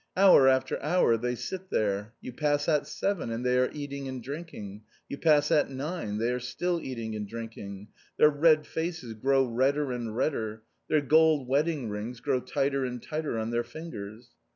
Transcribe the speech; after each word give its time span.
Hour 0.17 0.47
after 0.49 0.81
hour 0.81 1.15
they 1.15 1.35
sit 1.35 1.69
there. 1.69 2.15
You 2.21 2.33
pass 2.33 2.67
at 2.67 2.87
seven 2.87 3.29
and 3.29 3.45
they 3.45 3.55
are 3.59 3.69
eating 3.71 4.07
and 4.07 4.23
drinking. 4.23 4.81
You 5.07 5.19
pass 5.19 5.51
at 5.51 5.69
nine, 5.69 6.17
they 6.17 6.31
are 6.31 6.39
still 6.39 6.81
eating 6.81 7.15
and 7.15 7.27
drinking. 7.29 7.89
Their 8.17 8.29
red 8.31 8.65
faces 8.65 9.13
grow 9.13 9.43
redder 9.45 9.91
and 9.91 10.15
redder. 10.17 10.63
Their 10.89 11.01
gold 11.01 11.47
wedding 11.47 11.87
rings 11.89 12.19
grow 12.19 12.39
tighter 12.39 12.83
and 12.83 12.99
tighter 12.99 13.37
on 13.37 13.51
their 13.51 13.63
fingers. 13.63 14.29